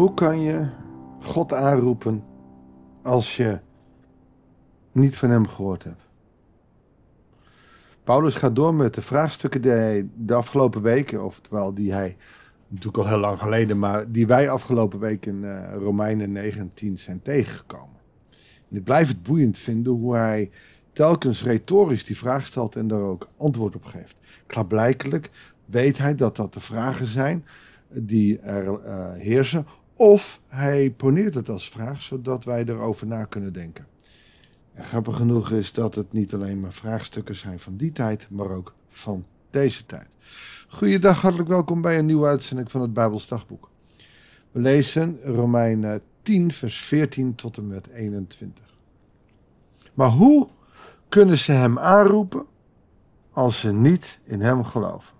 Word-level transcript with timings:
Hoe 0.00 0.14
kan 0.14 0.40
je 0.40 0.68
God 1.22 1.52
aanroepen 1.52 2.24
als 3.02 3.36
je 3.36 3.58
niet 4.92 5.16
van 5.16 5.30
Hem 5.30 5.48
gehoord 5.48 5.84
hebt? 5.84 6.02
Paulus 8.04 8.34
gaat 8.34 8.56
door 8.56 8.74
met 8.74 8.94
de 8.94 9.02
vraagstukken 9.02 9.62
die 9.62 9.70
hij 9.70 10.08
de 10.16 10.34
afgelopen 10.34 10.82
weken, 10.82 11.24
oftewel 11.24 11.74
die 11.74 11.92
hij 11.92 12.16
natuurlijk 12.68 12.96
al 12.96 13.08
heel 13.08 13.18
lang 13.18 13.38
geleden, 13.38 13.78
maar 13.78 14.12
die 14.12 14.26
wij 14.26 14.50
afgelopen 14.50 14.98
week 14.98 15.26
in 15.26 15.42
uh, 15.42 15.72
Romeinen 15.72 16.32
19 16.32 16.98
zijn 16.98 17.22
tegengekomen. 17.22 18.00
En 18.70 18.76
ik 18.76 18.84
blijf 18.84 19.08
het 19.08 19.22
boeiend 19.22 19.58
vinden 19.58 19.92
hoe 19.92 20.16
hij 20.16 20.50
telkens 20.92 21.42
retorisch 21.42 22.04
die 22.04 22.18
vraag 22.18 22.46
stelt 22.46 22.76
en 22.76 22.88
daar 22.88 23.02
ook 23.02 23.28
antwoord 23.36 23.74
op 23.74 23.84
geeft. 23.84 24.16
Klaarblijkelijk 24.46 25.30
weet 25.64 25.98
hij 25.98 26.14
dat 26.14 26.36
dat 26.36 26.52
de 26.52 26.60
vragen 26.60 27.06
zijn 27.06 27.44
die 27.92 28.38
er 28.38 28.84
uh, 28.84 29.12
heersen, 29.12 29.66
of 30.00 30.40
hij 30.48 30.90
poneert 30.90 31.34
het 31.34 31.48
als 31.48 31.68
vraag, 31.68 32.02
zodat 32.02 32.44
wij 32.44 32.64
erover 32.64 33.06
na 33.06 33.24
kunnen 33.24 33.52
denken. 33.52 33.86
En 34.72 34.84
grappig 34.84 35.16
genoeg 35.16 35.50
is 35.50 35.72
dat 35.72 35.94
het 35.94 36.12
niet 36.12 36.34
alleen 36.34 36.60
maar 36.60 36.72
vraagstukken 36.72 37.36
zijn 37.36 37.60
van 37.60 37.76
die 37.76 37.92
tijd, 37.92 38.26
maar 38.30 38.50
ook 38.50 38.74
van 38.88 39.24
deze 39.50 39.86
tijd. 39.86 40.08
Goeiedag, 40.68 41.20
hartelijk 41.20 41.48
welkom 41.48 41.80
bij 41.80 41.98
een 41.98 42.06
nieuwe 42.06 42.26
uitzending 42.26 42.70
van 42.70 42.80
het 42.80 42.92
Bijbels 42.92 43.28
Dagboek. 43.28 43.70
We 44.50 44.60
lezen 44.60 45.18
Romeinen 45.22 46.02
10, 46.22 46.52
vers 46.52 46.78
14 46.78 47.34
tot 47.34 47.56
en 47.56 47.66
met 47.66 47.88
21. 47.88 48.64
Maar 49.94 50.10
hoe 50.10 50.48
kunnen 51.08 51.38
ze 51.38 51.52
hem 51.52 51.78
aanroepen 51.78 52.46
als 53.30 53.60
ze 53.60 53.72
niet 53.72 54.18
in 54.24 54.40
hem 54.40 54.64
geloven? 54.64 55.19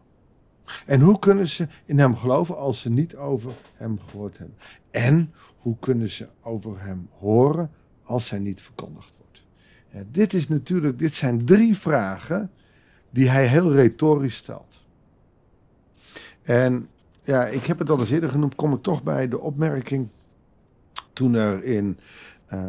En 0.87 1.01
hoe 1.01 1.19
kunnen 1.19 1.49
ze 1.49 1.69
in 1.85 1.99
hem 1.99 2.17
geloven 2.17 2.57
als 2.57 2.81
ze 2.81 2.91
niet 2.91 3.17
over 3.17 3.53
hem 3.75 3.99
gehoord 4.01 4.39
hebben? 4.39 4.57
En 4.91 5.33
hoe 5.59 5.77
kunnen 5.81 6.11
ze 6.11 6.29
over 6.41 6.83
hem 6.83 7.09
horen 7.19 7.71
als 8.03 8.31
hij 8.31 8.39
niet 8.39 8.61
verkondigd 8.61 9.17
wordt? 9.17 9.43
Dit, 10.13 10.33
is 10.33 10.49
natuurlijk, 10.49 10.99
dit 10.99 11.15
zijn 11.15 11.45
drie 11.45 11.77
vragen 11.77 12.51
die 13.11 13.31
hij 13.31 13.47
heel 13.47 13.73
retorisch 13.73 14.37
stelt. 14.37 14.85
En 16.43 16.89
ja, 17.23 17.47
ik 17.47 17.67
heb 17.67 17.79
het 17.79 17.91
al 17.91 17.99
eens 17.99 18.11
eerder 18.11 18.31
genoemd, 18.31 18.55
kom 18.55 18.73
ik 18.73 18.83
toch 18.83 19.03
bij 19.03 19.29
de 19.29 19.39
opmerking 19.39 20.09
toen 21.13 21.35
er 21.35 21.65
in 21.65 21.99
uh, 22.53 22.65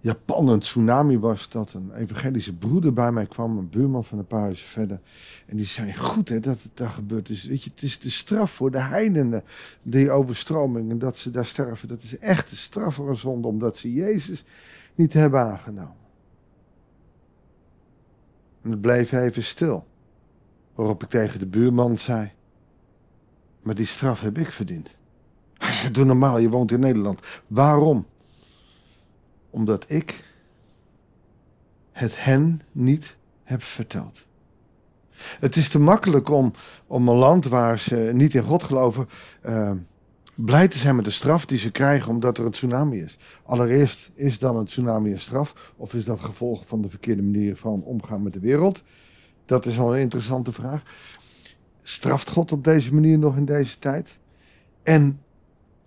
Japan 0.00 0.48
een 0.48 0.60
tsunami 0.60 1.18
was, 1.18 1.48
dat 1.48 1.72
een 1.72 1.94
evangelische 1.94 2.56
broeder 2.56 2.92
bij 2.92 3.12
mij 3.12 3.26
kwam, 3.26 3.58
een 3.58 3.68
buurman 3.68 4.04
van 4.04 4.18
een 4.18 4.26
paar 4.26 4.40
huizen 4.40 4.66
verder. 4.66 5.00
En 5.46 5.56
die 5.56 5.66
zei, 5.66 5.94
goed 5.94 6.28
hè, 6.28 6.40
dat 6.40 6.62
het 6.62 6.76
daar 6.76 6.90
gebeurd 6.90 7.28
is. 7.28 7.44
Weet 7.44 7.64
je, 7.64 7.70
het 7.70 7.82
is 7.82 7.98
de 7.98 8.10
straf 8.10 8.50
voor 8.50 8.70
de 8.70 8.80
heidenen, 8.80 9.44
die 9.82 10.10
overstroming 10.10 10.90
en 10.90 10.98
dat 10.98 11.16
ze 11.16 11.30
daar 11.30 11.46
sterven. 11.46 11.88
Dat 11.88 12.02
is 12.02 12.18
echt 12.18 12.50
de 12.50 12.56
straf 12.56 12.94
voor 12.94 13.08
een 13.08 13.16
zonde, 13.16 13.48
omdat 13.48 13.76
ze 13.76 13.92
Jezus 13.92 14.44
niet 14.94 15.12
hebben 15.12 15.40
aangenomen. 15.40 16.06
En 18.62 18.70
het 18.70 18.80
bleef 18.80 19.12
even 19.12 19.42
stil. 19.42 19.86
Waarop 20.74 21.02
ik 21.02 21.08
tegen 21.08 21.38
de 21.38 21.46
buurman 21.46 21.98
zei, 21.98 22.32
maar 23.62 23.74
die 23.74 23.86
straf 23.86 24.20
heb 24.20 24.38
ik 24.38 24.52
verdiend. 24.52 24.90
Hij 25.54 25.72
zei, 25.72 25.92
doe 25.92 26.04
normaal, 26.04 26.38
je 26.38 26.50
woont 26.50 26.70
in 26.70 26.80
Nederland. 26.80 27.20
Waarom? 27.46 28.06
Omdat 29.58 29.84
ik 29.86 30.24
het 31.92 32.24
hen 32.24 32.60
niet 32.72 33.16
heb 33.44 33.62
verteld. 33.62 34.26
Het 35.40 35.56
is 35.56 35.68
te 35.68 35.78
makkelijk 35.78 36.28
om, 36.28 36.52
om 36.86 37.08
een 37.08 37.16
land 37.16 37.44
waar 37.44 37.78
ze 37.78 38.10
niet 38.14 38.34
in 38.34 38.42
God 38.42 38.62
geloven. 38.62 39.08
Uh, 39.46 39.70
blij 40.34 40.68
te 40.68 40.78
zijn 40.78 40.96
met 40.96 41.04
de 41.04 41.10
straf 41.10 41.46
die 41.46 41.58
ze 41.58 41.70
krijgen 41.70 42.10
omdat 42.10 42.38
er 42.38 42.44
een 42.44 42.50
tsunami 42.50 43.00
is. 43.00 43.18
Allereerst, 43.42 44.10
is 44.14 44.38
dan 44.38 44.56
een 44.56 44.64
tsunami 44.64 45.12
een 45.12 45.20
straf? 45.20 45.72
Of 45.76 45.94
is 45.94 46.04
dat 46.04 46.20
gevolg 46.20 46.66
van 46.66 46.82
de 46.82 46.90
verkeerde 46.90 47.22
manier 47.22 47.56
van 47.56 47.82
omgaan 47.82 48.22
met 48.22 48.32
de 48.32 48.40
wereld? 48.40 48.82
Dat 49.44 49.66
is 49.66 49.78
al 49.78 49.94
een 49.94 50.00
interessante 50.00 50.52
vraag. 50.52 50.82
Straft 51.82 52.30
God 52.30 52.52
op 52.52 52.64
deze 52.64 52.94
manier 52.94 53.18
nog 53.18 53.36
in 53.36 53.44
deze 53.44 53.78
tijd? 53.78 54.18
En 54.82 55.20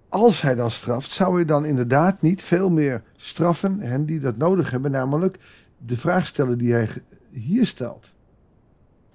als 0.09 0.41
hij 0.41 0.55
dan 0.55 0.71
straft, 0.71 1.11
zou 1.11 1.35
hij 1.35 1.45
dan 1.45 1.65
inderdaad 1.65 2.21
niet 2.21 2.41
veel 2.41 2.69
meer 2.69 3.03
straffen 3.21 3.79
hen 3.79 4.05
die 4.05 4.19
dat 4.19 4.37
nodig 4.37 4.71
hebben, 4.71 4.91
namelijk 4.91 5.39
de 5.77 5.97
vraag 5.97 6.27
stellen 6.27 6.57
die 6.57 6.73
hij 6.73 6.89
hier 7.29 7.65
stelt. 7.65 8.11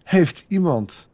Heeft 0.03 0.45
iemand 0.49 1.09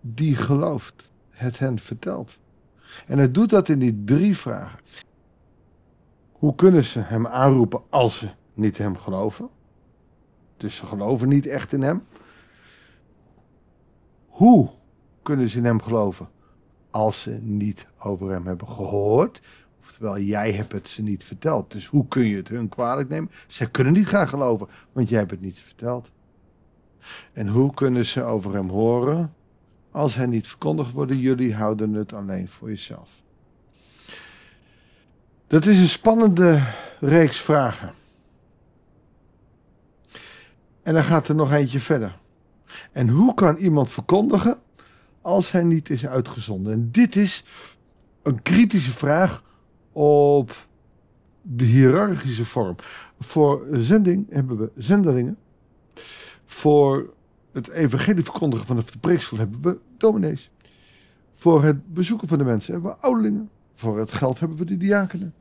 die 0.00 0.36
gelooft 0.36 1.10
het 1.30 1.58
hen 1.58 1.78
vertelt? 1.78 2.38
En 3.06 3.18
hij 3.18 3.30
doet 3.30 3.50
dat 3.50 3.68
in 3.68 3.78
die 3.78 4.04
drie 4.04 4.36
vragen. 4.36 4.78
Hoe 6.32 6.54
kunnen 6.54 6.84
ze 6.84 7.00
hem 7.00 7.26
aanroepen 7.26 7.82
als 7.88 8.18
ze 8.18 8.30
niet 8.54 8.78
hem 8.78 8.96
geloven? 8.96 9.48
Dus 10.56 10.76
ze 10.76 10.86
geloven 10.86 11.28
niet 11.28 11.46
echt 11.46 11.72
in 11.72 11.82
hem. 11.82 12.02
Hoe 14.26 14.70
kunnen 15.22 15.48
ze 15.48 15.58
in 15.58 15.64
hem 15.64 15.80
geloven? 15.82 16.28
Als 16.90 17.20
ze 17.20 17.30
niet 17.30 17.86
over 17.98 18.30
hem 18.30 18.46
hebben 18.46 18.68
gehoord. 18.68 19.40
Oftewel, 19.80 20.18
jij 20.18 20.52
hebt 20.52 20.72
het 20.72 20.88
ze 20.88 21.02
niet 21.02 21.24
verteld. 21.24 21.72
Dus 21.72 21.86
hoe 21.86 22.08
kun 22.08 22.26
je 22.26 22.36
het 22.36 22.48
hun 22.48 22.68
kwalijk 22.68 23.08
nemen? 23.08 23.30
Ze 23.46 23.70
kunnen 23.70 23.92
niet 23.92 24.06
gaan 24.06 24.28
geloven, 24.28 24.68
want 24.92 25.08
jij 25.08 25.18
hebt 25.18 25.30
het 25.30 25.40
niet 25.40 25.58
verteld. 25.58 26.10
En 27.32 27.48
hoe 27.48 27.74
kunnen 27.74 28.06
ze 28.06 28.22
over 28.22 28.54
hem 28.54 28.68
horen? 28.68 29.34
Als 29.90 30.14
hij 30.14 30.26
niet 30.26 30.46
verkondigd 30.46 30.92
wordt, 30.92 31.12
jullie 31.12 31.54
houden 31.54 31.92
het 31.92 32.12
alleen 32.12 32.48
voor 32.48 32.68
jezelf. 32.68 33.10
Dat 35.46 35.66
is 35.66 35.78
een 35.78 35.88
spannende 35.88 36.62
reeks 37.00 37.38
vragen. 37.38 37.92
En 40.82 40.94
dan 40.94 41.04
gaat 41.04 41.28
er 41.28 41.34
nog 41.34 41.52
eentje 41.52 41.80
verder. 41.80 42.18
En 42.92 43.08
hoe 43.08 43.34
kan 43.34 43.56
iemand 43.56 43.90
verkondigen 43.90 44.58
als 45.20 45.50
hij 45.50 45.62
niet 45.62 45.90
is 45.90 46.06
uitgezonden? 46.06 46.72
En 46.72 46.90
dit 46.90 47.16
is 47.16 47.44
een 48.22 48.42
kritische 48.42 48.90
vraag 48.90 49.42
op 49.92 50.66
de 51.42 51.64
hiërarchische 51.64 52.44
vorm. 52.44 52.76
Voor 53.18 53.66
zending 53.72 54.26
hebben 54.30 54.58
we 54.58 54.70
zendelingen. 54.76 55.36
Voor 56.44 57.14
het 57.52 57.68
evangelie 57.68 58.24
verkondigen 58.24 58.66
van 58.66 58.76
de 58.76 58.84
preeksel 59.00 59.36
hebben 59.36 59.60
we 59.62 59.78
dominees. 59.96 60.50
Voor 61.34 61.62
het 61.62 61.94
bezoeken 61.94 62.28
van 62.28 62.38
de 62.38 62.44
mensen 62.44 62.72
hebben 62.72 62.90
we 62.90 62.96
ouderlingen. 62.96 63.50
Voor 63.74 63.98
het 63.98 64.12
geld 64.12 64.40
hebben 64.40 64.58
we 64.58 64.64
de 64.64 64.76
diakenen. 64.76 65.34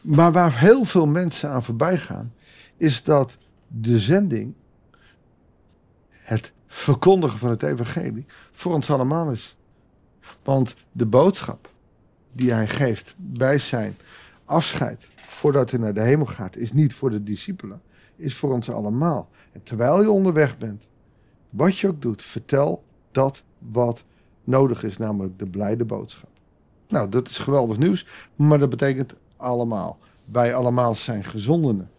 Maar 0.00 0.32
waar 0.32 0.58
heel 0.58 0.84
veel 0.84 1.06
mensen 1.06 1.50
aan 1.50 1.62
voorbij 1.62 1.98
gaan, 1.98 2.32
is 2.76 3.02
dat 3.02 3.36
de 3.68 3.98
zending, 3.98 4.54
het 6.08 6.52
verkondigen 6.76 7.38
van 7.38 7.50
het 7.50 7.62
evangelie, 7.62 8.26
voor 8.52 8.72
ons 8.74 8.90
allemaal 8.90 9.30
is. 9.30 9.56
Want 10.42 10.74
de 10.92 11.06
boodschap 11.06 11.70
die 12.32 12.52
hij 12.52 12.68
geeft 12.68 13.14
bij 13.16 13.58
zijn 13.58 13.96
afscheid, 14.44 15.06
voordat 15.14 15.70
hij 15.70 15.80
naar 15.80 15.94
de 15.94 16.00
hemel 16.00 16.26
gaat, 16.26 16.56
is 16.56 16.72
niet 16.72 16.94
voor 16.94 17.10
de 17.10 17.22
discipelen, 17.22 17.82
is 18.16 18.34
voor 18.34 18.52
ons 18.52 18.70
allemaal. 18.70 19.28
En 19.52 19.62
terwijl 19.62 20.02
je 20.02 20.10
onderweg 20.10 20.58
bent, 20.58 20.86
wat 21.50 21.78
je 21.78 21.88
ook 21.88 22.02
doet, 22.02 22.22
vertel 22.22 22.84
dat 23.12 23.42
wat 23.58 24.04
nodig 24.44 24.82
is, 24.82 24.96
namelijk 24.96 25.38
de 25.38 25.46
blijde 25.46 25.84
boodschap. 25.84 26.30
Nou, 26.88 27.08
dat 27.08 27.28
is 27.28 27.38
geweldig 27.38 27.78
nieuws, 27.78 28.06
maar 28.34 28.58
dat 28.58 28.70
betekent 28.70 29.14
allemaal. 29.36 29.98
Wij 30.24 30.54
allemaal 30.54 30.94
zijn 30.94 31.24
gezondenen. 31.24 31.90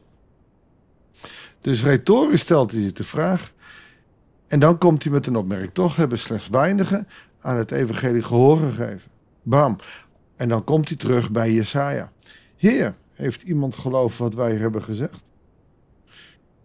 Dus 1.62 1.84
retorisch 1.84 2.42
stelt 2.42 2.72
hij 2.72 2.82
zich 2.82 2.94
de 2.94 3.04
vraag. 3.04 3.56
En 4.48 4.60
dan 4.60 4.78
komt 4.78 5.04
hij 5.04 5.12
met 5.12 5.28
een 5.28 5.36
opmerking. 5.36 5.74
Toch 5.74 5.96
hebben 5.96 6.20
slechts 6.20 6.48
weinigen 6.48 7.08
aan 7.42 7.58
het 7.58 7.72
evangelie 7.72 8.24
gehoor 8.24 8.58
gegeven. 8.58 9.12
Bam. 9.44 9.78
En 10.36 10.50
dan 10.50 10.64
komt 10.64 10.88
hij 10.88 10.98
terug 10.98 11.32
bij 11.32 11.52
Jesaja. 11.52 12.12
Heer, 12.56 12.96
heeft 13.14 13.42
iemand 13.42 13.76
geloof 13.76 14.18
wat 14.18 14.34
wij 14.34 14.56
hebben 14.56 14.84
gezegd? 14.84 15.24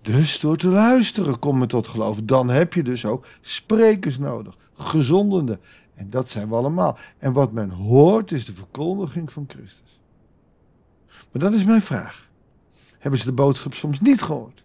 Dus 0.03 0.41
door 0.41 0.57
te 0.57 0.69
luisteren 0.69 1.39
kom 1.39 1.61
je 1.61 1.67
tot 1.67 1.89
geloof. 1.89 2.21
Dan 2.25 2.49
heb 2.49 2.75
je 2.75 2.83
dus 2.83 3.07
ook 3.07 3.27
sprekers 3.41 4.19
nodig. 4.19 4.57
Gezondenden. 4.75 5.61
En 5.95 6.11
dat 6.11 6.31
zijn 6.31 6.49
we 6.49 6.55
allemaal. 6.55 6.99
En 7.19 7.33
wat 7.33 7.53
men 7.53 7.71
hoort 7.71 8.33
is 8.33 8.45
de 8.45 8.55
verkondiging 8.55 9.33
van 9.33 9.45
Christus. 9.49 10.01
Maar 11.07 11.43
dat 11.43 11.53
is 11.53 11.65
mijn 11.65 11.83
vraag. 11.83 12.29
Hebben 12.99 13.21
ze 13.21 13.27
de 13.27 13.33
boodschap 13.33 13.75
soms 13.75 14.01
niet 14.01 14.23
gehoord? 14.23 14.65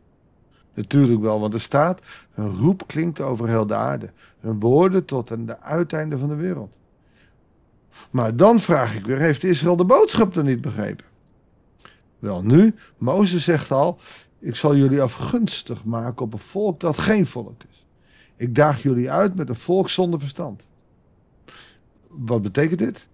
Natuurlijk 0.77 1.21
wel, 1.21 1.39
want 1.39 1.53
er 1.53 1.61
staat, 1.61 2.01
hun 2.31 2.55
roep 2.55 2.83
klinkt 2.87 3.21
over 3.21 3.47
heel 3.47 3.67
de 3.67 3.75
aarde. 3.75 4.11
Hun 4.39 4.59
woorden 4.59 5.05
tot 5.05 5.31
aan 5.31 5.45
de 5.45 5.59
uiteinde 5.59 6.17
van 6.17 6.29
de 6.29 6.35
wereld. 6.35 6.71
Maar 8.11 8.35
dan 8.35 8.59
vraag 8.59 8.95
ik 8.95 9.05
weer, 9.05 9.17
heeft 9.17 9.43
Israël 9.43 9.75
de 9.75 9.85
boodschap 9.85 10.33
dan 10.33 10.45
niet 10.45 10.61
begrepen? 10.61 11.05
Wel 12.19 12.43
nu, 12.43 12.75
Mozes 12.97 13.43
zegt 13.43 13.71
al, 13.71 13.99
ik 14.39 14.55
zal 14.55 14.75
jullie 14.75 15.01
afgunstig 15.01 15.85
maken 15.85 16.25
op 16.25 16.33
een 16.33 16.39
volk 16.39 16.79
dat 16.79 16.97
geen 16.97 17.25
volk 17.25 17.63
is. 17.69 17.85
Ik 18.35 18.55
daag 18.55 18.81
jullie 18.81 19.11
uit 19.11 19.35
met 19.35 19.49
een 19.49 19.55
volk 19.55 19.89
zonder 19.89 20.19
verstand. 20.19 20.63
wat 22.07 22.41
betekent 22.41 22.79
dit? 22.79 23.07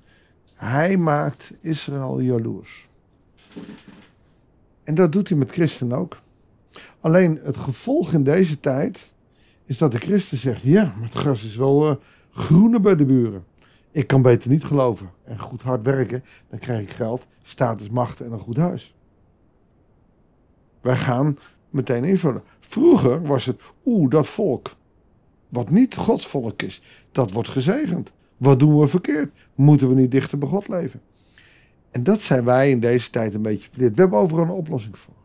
Hij 0.56 0.98
maakt 0.98 1.54
Israël 1.60 2.20
jaloers. 2.20 2.88
En 4.84 4.96
dat 4.96 5.12
doet 5.12 5.30
hij 5.30 5.38
met 5.38 5.52
christen 5.52 5.94
ook. 5.94 6.22
Alleen 7.00 7.40
het 7.44 7.58
gevolg 7.58 8.14
in 8.14 8.24
deze 8.24 8.60
tijd 8.60 9.14
is 9.66 9.78
dat 9.78 9.92
de 9.92 9.98
christen 9.98 10.38
zegt: 10.38 10.62
ja, 10.62 10.84
maar 10.84 11.06
het 11.06 11.18
gras 11.18 11.44
is 11.44 11.56
wel 11.56 11.90
uh, 11.90 11.96
groener 12.32 12.82
bij 12.82 12.96
de 12.96 13.06
buren. 13.06 13.44
Ik 13.92 14.08
kan 14.08 14.22
beter 14.22 14.50
niet 14.50 14.64
geloven 14.64 15.10
en 15.24 15.40
goed 15.40 15.62
hard 15.62 15.84
werken, 15.84 16.24
dan 16.50 16.60
krijg 16.60 16.82
ik 16.82 16.92
geld, 16.92 17.28
status, 17.44 17.90
macht 17.90 18.22
en 18.22 18.32
een 18.32 18.40
goed 18.40 18.58
huis. 18.58 18.96
Wij 20.82 20.96
gaan 20.96 21.38
meteen 21.70 22.04
invullen. 22.04 22.44
Vroeger 22.60 23.22
was 23.22 23.46
het, 23.46 23.62
oeh, 23.86 24.10
dat 24.10 24.28
volk, 24.28 24.76
wat 25.50 25.70
niet 25.70 25.96
Gods 25.96 26.28
volk 26.28 26.62
is, 26.62 26.82
dat 27.12 27.32
wordt 27.32 27.50
gezegend. 27.50 28.12
Wat 28.38 28.60
doen 28.60 28.80
we 28.80 28.88
verkeerd? 28.88 29.32
Moeten 29.56 29.90
we 29.90 29.96
niet 29.96 30.12
dichter 30.12 30.38
bij 30.38 30.50
God 30.50 30.68
leven? 30.68 31.02
En 31.92 32.04
dat 32.04 32.22
zijn 32.22 32.46
wij 32.46 32.70
in 32.70 32.80
deze 32.80 33.10
tijd 33.10 33.34
een 33.34 33.42
beetje 33.42 33.70
verleerd. 33.72 33.96
We 33.96 34.02
hebben 34.02 34.20
overal 34.20 34.44
een 34.44 34.50
oplossing 34.50 34.98
voor. 34.98 35.23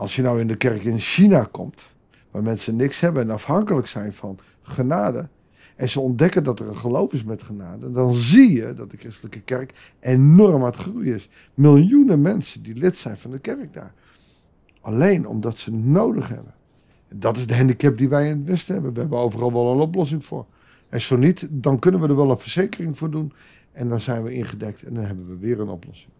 Als 0.00 0.16
je 0.16 0.22
nou 0.22 0.40
in 0.40 0.46
de 0.46 0.56
kerk 0.56 0.84
in 0.84 0.98
China 0.98 1.48
komt, 1.50 1.88
waar 2.30 2.42
mensen 2.42 2.76
niks 2.76 3.00
hebben 3.00 3.22
en 3.22 3.30
afhankelijk 3.30 3.86
zijn 3.86 4.12
van 4.12 4.38
genade, 4.62 5.28
en 5.76 5.88
ze 5.88 6.00
ontdekken 6.00 6.44
dat 6.44 6.58
er 6.60 6.68
een 6.68 6.76
geloof 6.76 7.12
is 7.12 7.24
met 7.24 7.42
genade, 7.42 7.90
dan 7.90 8.14
zie 8.14 8.52
je 8.52 8.74
dat 8.74 8.90
de 8.90 8.96
christelijke 8.96 9.40
kerk 9.40 9.94
enorm 10.00 10.60
aan 10.60 10.70
het 10.70 10.76
groeien 10.76 11.14
is. 11.14 11.28
Miljoenen 11.54 12.22
mensen 12.22 12.62
die 12.62 12.74
lid 12.74 12.96
zijn 12.96 13.16
van 13.16 13.30
de 13.30 13.38
kerk 13.38 13.72
daar. 13.72 13.94
Alleen 14.80 15.26
omdat 15.26 15.58
ze 15.58 15.70
het 15.70 15.84
nodig 15.84 16.28
hebben. 16.28 16.54
En 17.08 17.18
dat 17.18 17.36
is 17.36 17.46
de 17.46 17.56
handicap 17.56 17.98
die 17.98 18.08
wij 18.08 18.28
in 18.28 18.38
het 18.38 18.46
Westen 18.46 18.74
hebben. 18.74 18.92
We 18.92 19.00
hebben 19.00 19.18
overal 19.18 19.52
wel 19.52 19.72
een 19.72 19.80
oplossing 19.80 20.24
voor. 20.24 20.46
En 20.88 21.00
zo 21.00 21.16
niet, 21.16 21.48
dan 21.50 21.78
kunnen 21.78 22.00
we 22.00 22.08
er 22.08 22.16
wel 22.16 22.30
een 22.30 22.38
verzekering 22.38 22.98
voor 22.98 23.10
doen. 23.10 23.32
En 23.72 23.88
dan 23.88 24.00
zijn 24.00 24.22
we 24.22 24.32
ingedekt 24.32 24.82
en 24.82 24.94
dan 24.94 25.04
hebben 25.04 25.28
we 25.28 25.36
weer 25.36 25.60
een 25.60 25.68
oplossing. 25.68 26.12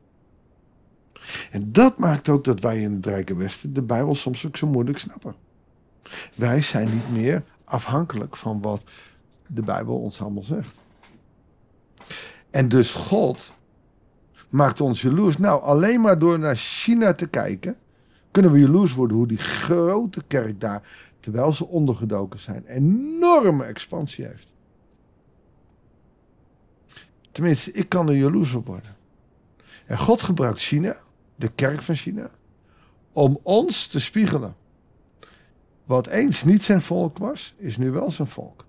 En 1.50 1.72
dat 1.72 1.98
maakt 1.98 2.28
ook 2.28 2.44
dat 2.44 2.60
wij 2.60 2.80
in 2.80 2.92
het 2.92 3.06
Rijke 3.06 3.34
Westen 3.34 3.72
de 3.72 3.82
Bijbel 3.82 4.14
soms 4.14 4.46
ook 4.46 4.56
zo 4.56 4.66
moeilijk 4.66 4.98
snappen. 4.98 5.34
Wij 6.34 6.60
zijn 6.60 6.90
niet 6.90 7.10
meer 7.12 7.42
afhankelijk 7.64 8.36
van 8.36 8.60
wat 8.60 8.82
de 9.46 9.62
Bijbel 9.62 9.98
ons 10.00 10.20
allemaal 10.20 10.42
zegt. 10.42 10.74
En 12.50 12.68
dus 12.68 12.92
God 12.92 13.52
maakt 14.48 14.80
ons 14.80 15.02
jaloers. 15.02 15.38
Nou, 15.38 15.62
alleen 15.62 16.00
maar 16.00 16.18
door 16.18 16.38
naar 16.38 16.56
China 16.56 17.14
te 17.14 17.26
kijken, 17.26 17.76
kunnen 18.30 18.52
we 18.52 18.58
jaloers 18.58 18.94
worden 18.94 19.16
hoe 19.16 19.26
die 19.26 19.38
grote 19.38 20.22
kerk 20.26 20.60
daar, 20.60 20.82
terwijl 21.20 21.52
ze 21.52 21.66
ondergedoken 21.66 22.40
zijn, 22.40 22.64
enorme 22.66 23.64
expansie 23.64 24.24
heeft. 24.24 24.48
Tenminste, 27.32 27.72
ik 27.72 27.88
kan 27.88 28.08
er 28.08 28.16
jaloers 28.16 28.52
op 28.52 28.66
worden. 28.66 28.96
En 29.86 29.98
God 29.98 30.22
gebruikt 30.22 30.60
China, 30.60 30.96
de 31.40 31.48
kerk 31.48 31.82
van 31.82 31.94
China, 31.94 32.30
om 33.12 33.38
ons 33.42 33.86
te 33.86 34.00
spiegelen. 34.00 34.54
Wat 35.84 36.06
eens 36.06 36.44
niet 36.44 36.64
zijn 36.64 36.82
volk 36.82 37.18
was, 37.18 37.54
is 37.56 37.76
nu 37.76 37.90
wel 37.90 38.10
zijn 38.10 38.28
volk. 38.28 38.64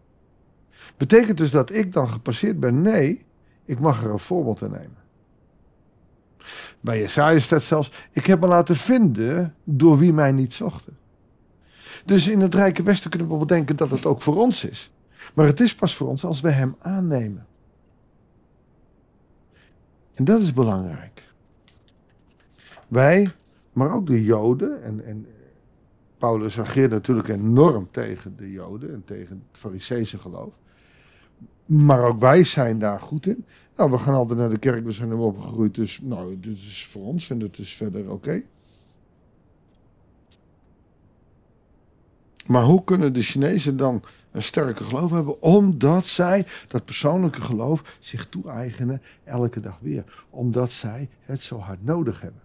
Betekent 0.97 1.38
dus 1.38 1.51
dat 1.51 1.73
ik 1.73 1.94
dan 1.94 2.09
gepasseerd 2.09 2.59
ben? 2.59 2.81
Nee, 2.81 3.25
ik 3.65 3.79
mag 3.79 4.03
er 4.03 4.12
een 4.12 4.19
voorbeeld 4.19 4.63
aan 4.63 4.71
nemen. 4.71 5.00
Bij 6.79 7.00
Jesaja 7.00 7.39
staat 7.39 7.63
zelfs, 7.63 7.91
ik 8.12 8.25
heb 8.25 8.39
me 8.39 8.47
laten 8.47 8.75
vinden 8.75 9.56
door 9.63 9.97
wie 9.97 10.13
mij 10.13 10.31
niet 10.31 10.53
zochten. 10.53 10.97
Dus 12.06 12.27
in 12.27 12.39
het 12.39 12.56
Rijke 12.56 12.83
Westen 12.83 13.09
kunnen 13.09 13.27
we 13.27 13.35
wel 13.35 13.45
denken 13.47 13.75
dat 13.75 13.89
het 13.89 14.06
ook 14.06 14.21
voor 14.21 14.38
ons 14.38 14.63
is. 14.63 14.91
Maar 15.33 15.45
het 15.45 15.59
is 15.59 15.75
pas 15.75 15.95
voor 15.95 16.07
ons 16.07 16.23
als 16.23 16.41
we 16.41 16.50
hem 16.50 16.75
aannemen. 16.79 17.45
En 20.13 20.23
dat 20.23 20.41
is 20.41 20.53
belangrijk. 20.53 21.10
Wij, 22.91 23.31
maar 23.73 23.93
ook 23.93 24.07
de 24.07 24.23
Joden, 24.23 24.83
en, 24.83 25.05
en 25.05 25.25
Paulus 26.17 26.59
ageert 26.59 26.91
natuurlijk 26.91 27.27
enorm 27.27 27.88
tegen 27.91 28.35
de 28.38 28.51
Joden 28.51 28.93
en 28.93 29.03
tegen 29.05 29.43
het 29.49 29.59
Fariseese 29.59 30.17
geloof. 30.17 30.53
Maar 31.65 32.03
ook 32.03 32.19
wij 32.19 32.43
zijn 32.43 32.79
daar 32.79 32.99
goed 32.99 33.25
in. 33.25 33.45
Nou, 33.75 33.91
we 33.91 33.97
gaan 33.97 34.13
altijd 34.13 34.39
naar 34.39 34.49
de 34.49 34.57
kerk, 34.57 34.85
we 34.85 34.91
zijn 34.91 35.13
opgegroeid, 35.13 35.75
dus 35.75 35.99
nou, 36.01 36.39
dit 36.39 36.57
is 36.57 36.88
voor 36.88 37.03
ons 37.03 37.29
en 37.29 37.39
dat 37.39 37.57
is 37.57 37.73
verder 37.73 38.11
oké. 38.11 38.43
Maar 42.45 42.63
hoe 42.63 42.83
kunnen 42.83 43.13
de 43.13 43.21
Chinezen 43.21 43.77
dan 43.77 44.03
een 44.31 44.44
sterke 44.44 44.83
geloof 44.83 45.11
hebben? 45.11 45.41
Omdat 45.41 46.05
zij 46.05 46.45
dat 46.67 46.85
persoonlijke 46.85 47.41
geloof 47.41 47.97
zich 47.99 48.29
toe-eigenen 48.29 49.01
elke 49.23 49.59
dag 49.59 49.77
weer. 49.79 50.25
Omdat 50.29 50.71
zij 50.71 51.09
het 51.19 51.41
zo 51.41 51.57
hard 51.57 51.83
nodig 51.83 52.21
hebben. 52.21 52.41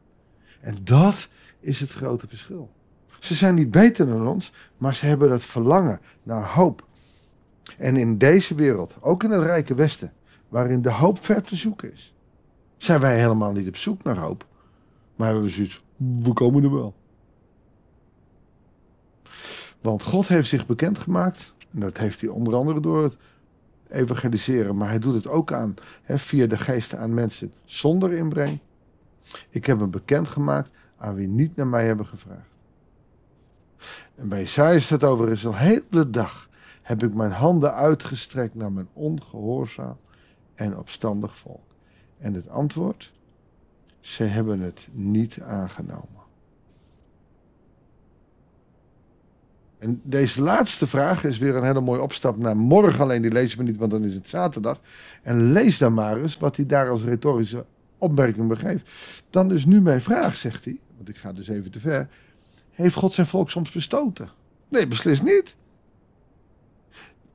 En 0.67 0.79
dat 0.83 1.29
is 1.61 1.81
het 1.81 1.93
grote 1.93 2.29
verschil. 2.29 2.71
Ze 3.19 3.35
zijn 3.35 3.55
niet 3.55 3.71
beter 3.71 4.07
dan 4.07 4.27
ons, 4.29 4.53
maar 4.77 4.95
ze 4.95 5.07
hebben 5.07 5.29
dat 5.29 5.45
verlangen 5.45 6.01
naar 6.23 6.47
hoop. 6.49 6.87
En 7.79 7.97
in 7.97 8.19
deze 8.19 8.55
wereld, 8.55 8.97
ook 9.01 9.25
in 9.25 9.31
het 9.31 9.43
rijke 9.43 9.75
Westen, 9.75 10.13
waarin 10.49 10.83
de 10.83 10.91
hoop 10.91 11.25
ver 11.25 11.43
te 11.43 11.57
zoeken 11.57 11.93
is, 11.93 12.15
zijn 12.77 13.01
wij 13.01 13.19
helemaal 13.19 13.53
niet 13.53 13.69
op 13.69 13.77
zoek 13.77 14.03
naar 14.03 14.19
hoop. 14.19 14.47
Maar 15.17 15.27
hebben 15.27 15.45
we 15.45 15.51
zoiets, 15.51 15.85
we 15.97 16.33
komen 16.33 16.65
er 16.65 16.75
wel. 16.75 16.95
Want 19.81 20.03
God 20.03 20.29
heeft 20.29 20.49
zich 20.49 20.67
bekendgemaakt. 20.67 21.55
En 21.73 21.81
dat 21.81 21.99
heeft 21.99 22.21
hij 22.21 22.31
onder 22.31 22.55
andere 22.55 22.81
door 22.81 23.03
het 23.03 23.17
evangeliseren. 23.89 24.77
Maar 24.77 24.89
hij 24.89 24.99
doet 24.99 25.15
het 25.15 25.27
ook 25.27 25.53
aan 25.53 25.75
via 26.07 26.47
de 26.47 26.59
geesten 26.59 26.99
aan 26.99 27.15
mensen 27.15 27.53
zonder 27.65 28.13
inbreng. 28.13 28.61
Ik 29.49 29.67
heb 29.67 29.79
hem 29.79 29.91
bekendgemaakt 29.91 30.71
aan 30.97 31.15
wie 31.15 31.29
niet 31.29 31.57
naar 31.57 31.67
mij 31.67 31.87
hebben 31.87 32.07
gevraagd. 32.07 32.55
En 34.15 34.29
bij 34.29 34.43
Isaiah 34.43 34.81
staat 34.81 35.05
over 35.05 35.31
is 35.31 35.47
al 35.47 35.57
heel 35.57 35.83
de 35.91 36.11
dag 36.11 36.49
heb 36.83 37.03
ik 37.03 37.15
mijn 37.15 37.33
handen 37.33 37.75
uitgestrekt 37.75 38.55
naar 38.55 38.73
mijn 38.73 38.89
ongehoorzaam 38.93 39.97
en 40.55 40.79
opstandig 40.79 41.37
volk. 41.37 41.75
En 42.19 42.35
het 42.35 42.49
antwoord? 42.49 43.13
Ze 44.01 44.25
hebben 44.25 44.61
het 44.61 44.89
niet 44.91 45.41
aangenomen. 45.41 46.25
En 49.79 50.01
deze 50.05 50.43
laatste 50.43 50.87
vraag 50.87 51.25
is 51.25 51.39
weer 51.39 51.57
een 51.57 51.65
hele 51.65 51.81
mooie 51.81 52.03
opstap 52.03 52.37
naar 52.37 52.57
morgen. 52.57 53.01
Alleen 53.01 53.23
die 53.23 53.33
lezen 53.33 53.59
we 53.59 53.65
niet, 53.65 53.77
want 53.77 53.91
dan 53.91 54.05
is 54.05 54.15
het 54.15 54.29
zaterdag. 54.29 54.81
En 55.23 55.53
lees 55.53 55.79
dan 55.79 55.95
maar 55.95 56.17
eens 56.17 56.39
wat 56.39 56.57
hij 56.57 56.67
daar 56.67 56.91
als 56.91 57.03
retorische 57.03 57.65
opmerking 57.99 58.49
begeeft. 58.49 58.91
Dan 59.31 59.53
is 59.53 59.65
nu 59.65 59.81
mijn 59.81 60.03
vraag, 60.03 60.37
zegt 60.37 60.65
hij. 60.65 60.81
Want 60.97 61.09
ik 61.09 61.17
ga 61.17 61.33
dus 61.33 61.49
even 61.49 61.71
te 61.71 61.81
ver. 61.81 62.09
Heeft 62.71 62.95
God 62.95 63.13
zijn 63.13 63.27
volk 63.27 63.51
soms 63.51 63.71
verstoten? 63.71 64.31
Nee, 64.69 64.89
beslist 64.89 65.23
niet. 65.23 65.57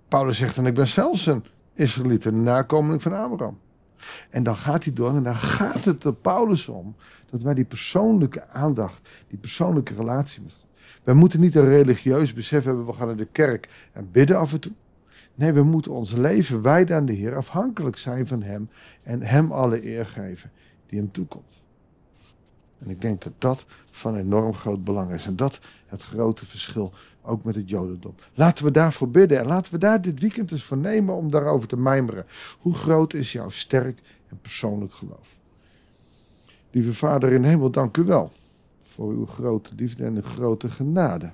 Paulus 0.07 0.37
zegt 0.37 0.55
dan, 0.55 0.65
ik 0.65 0.73
ben 0.73 0.87
zelfs 0.87 1.25
een 1.25 1.45
Israëliet, 1.73 2.25
een 2.25 2.43
nakomeling 2.43 3.01
van 3.01 3.13
Abraham. 3.13 3.59
En 4.29 4.43
dan 4.43 4.55
gaat 4.55 4.83
hij 4.83 4.93
door 4.93 5.15
en 5.15 5.23
dan 5.23 5.35
gaat 5.35 5.85
het 5.85 6.03
er 6.03 6.13
Paulus 6.13 6.67
om 6.67 6.95
dat 7.29 7.41
wij 7.41 7.53
die 7.53 7.65
persoonlijke 7.65 8.47
aandacht, 8.47 9.09
die 9.27 9.37
persoonlijke 9.37 9.93
relatie 9.93 10.41
met 10.41 10.53
God. 10.53 10.69
Wij 11.03 11.13
moeten 11.13 11.39
niet 11.39 11.55
een 11.55 11.67
religieus 11.67 12.33
besef 12.33 12.63
hebben, 12.63 12.85
we 12.85 12.93
gaan 12.93 13.07
naar 13.07 13.15
de 13.15 13.27
kerk 13.31 13.69
en 13.91 14.11
bidden 14.11 14.37
af 14.37 14.53
en 14.53 14.59
toe. 14.59 14.71
Nee, 15.35 15.53
we 15.53 15.63
moeten 15.63 15.91
ons 15.91 16.11
leven 16.11 16.61
wijden 16.61 16.95
aan 16.95 17.05
de 17.05 17.13
Heer, 17.13 17.35
afhankelijk 17.35 17.97
zijn 17.97 18.27
van 18.27 18.41
Hem 18.41 18.69
en 19.03 19.21
Hem 19.21 19.51
alle 19.51 19.85
eer 19.85 20.05
geven 20.05 20.51
die 20.85 20.99
Hem 20.99 21.11
toekomt. 21.11 21.61
En 22.79 22.89
ik 22.89 23.01
denk 23.01 23.21
dat 23.21 23.33
dat 23.37 23.65
van 23.91 24.15
enorm 24.15 24.53
groot 24.53 24.83
belang 24.83 25.11
is. 25.11 25.25
En 25.25 25.35
dat 25.35 25.59
het 25.85 26.01
grote 26.01 26.45
verschil 26.45 26.93
ook 27.21 27.43
met 27.43 27.55
het 27.55 27.69
Jodendom. 27.69 28.15
Laten 28.33 28.65
we 28.65 28.71
daarvoor 28.71 29.09
bidden 29.09 29.39
en 29.39 29.45
laten 29.45 29.71
we 29.73 29.77
daar 29.77 30.01
dit 30.01 30.19
weekend 30.19 30.51
eens 30.51 30.63
voor 30.63 30.77
nemen 30.77 31.15
om 31.15 31.31
daarover 31.31 31.67
te 31.67 31.77
mijmeren. 31.77 32.25
Hoe 32.59 32.73
groot 32.73 33.13
is 33.13 33.31
jouw 33.31 33.49
sterk 33.49 34.01
en 34.27 34.39
persoonlijk 34.41 34.93
geloof? 34.93 35.37
Lieve 36.71 36.93
Vader 36.93 37.31
in 37.31 37.43
hemel, 37.43 37.69
dank 37.69 37.97
u 37.97 38.03
wel 38.03 38.31
voor 38.83 39.11
uw 39.11 39.25
grote 39.25 39.69
liefde 39.75 40.03
en 40.03 40.13
de 40.13 40.23
grote 40.23 40.69
genade. 40.69 41.31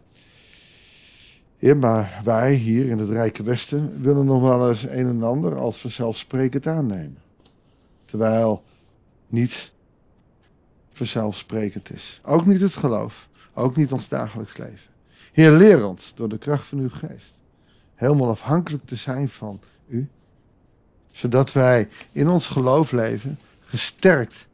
Heer, 1.57 1.77
maar 1.77 2.21
wij 2.23 2.53
hier 2.53 2.85
in 2.85 2.97
het 2.97 3.09
Rijke 3.09 3.43
Westen 3.43 4.01
willen 4.01 4.25
nog 4.25 4.41
wel 4.41 4.69
eens 4.69 4.83
een 4.83 5.05
en 5.05 5.23
ander 5.23 5.57
als 5.57 5.81
vanzelfsprekend 5.81 6.67
aannemen. 6.67 7.17
Terwijl 8.05 8.63
niets 9.27 9.73
vanzelfsprekend 10.91 11.93
is. 11.93 12.21
Ook 12.23 12.45
niet 12.45 12.61
het 12.61 12.75
geloof, 12.75 13.27
ook 13.53 13.75
niet 13.75 13.91
ons 13.91 14.07
dagelijks 14.07 14.57
leven. 14.57 14.91
Heer, 15.31 15.51
leer 15.51 15.85
ons 15.85 16.15
door 16.15 16.29
de 16.29 16.37
kracht 16.37 16.67
van 16.67 16.79
uw 16.79 16.89
geest 16.89 17.35
helemaal 17.97 18.29
afhankelijk 18.29 18.85
te 18.85 18.95
zijn 18.95 19.29
van 19.29 19.59
u, 19.87 20.07
zodat 21.11 21.51
wij 21.51 21.89
in 22.11 22.27
ons 22.27 22.47
geloof 22.47 22.91
leven 22.91 23.39
gesterkt 23.59 24.47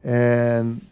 en 0.00 0.88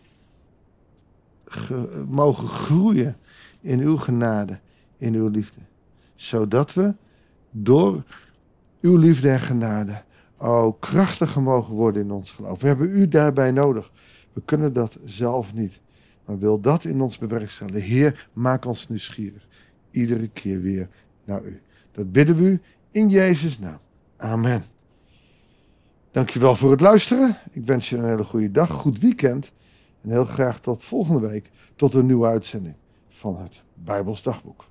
mogen 2.09 2.49
groeien 2.49 3.17
in 3.61 3.81
uw 3.81 3.97
genade, 3.97 4.59
in 5.05 5.15
uw 5.15 5.29
liefde. 5.29 5.61
Zodat 6.15 6.75
we 6.75 6.95
door 7.51 8.03
uw 8.81 8.97
liefde 8.97 9.31
en 9.31 9.41
genade 9.41 10.03
O, 10.37 10.73
krachtiger 10.73 11.43
mogen 11.43 11.75
worden 11.75 12.03
in 12.03 12.11
ons 12.11 12.31
geloof. 12.31 12.61
We 12.61 12.67
hebben 12.67 12.97
u 12.97 13.09
daarbij 13.09 13.51
nodig. 13.51 13.93
We 14.33 14.43
kunnen 14.45 14.73
dat 14.73 14.99
zelf 15.05 15.55
niet. 15.55 15.81
Maar 16.25 16.39
wil 16.39 16.61
dat 16.61 16.85
in 16.85 17.01
ons 17.01 17.19
bewerkstelligen. 17.19 17.83
Heer, 17.83 18.29
maak 18.33 18.65
ons 18.65 18.89
nieuwsgierig. 18.89 19.47
Iedere 19.91 20.29
keer 20.29 20.61
weer 20.61 20.89
naar 21.25 21.45
u. 21.45 21.61
Dat 21.93 22.13
bidden 22.13 22.37
we 22.37 22.43
u 22.43 22.61
in 22.91 23.09
Jezus' 23.09 23.59
naam. 23.59 23.79
Amen. 24.17 24.65
Dankjewel 26.11 26.57
voor 26.57 26.71
het 26.71 26.81
luisteren. 26.81 27.37
Ik 27.51 27.67
wens 27.67 27.89
je 27.89 27.97
een 27.97 28.09
hele 28.09 28.25
goede 28.25 28.51
dag, 28.51 28.71
goed 28.71 28.99
weekend. 28.99 29.53
En 30.03 30.11
heel 30.11 30.25
graag 30.25 30.61
tot 30.61 30.85
volgende 30.85 31.29
week, 31.29 31.51
tot 31.77 31.95
een 31.95 32.07
nieuwe 32.07 32.27
uitzending 32.27 32.75
van 33.15 33.39
het 33.39 33.65
Bijbels 33.75 34.23
Dagboek. 34.23 34.65